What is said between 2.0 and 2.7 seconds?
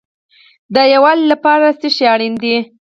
اړین دی؟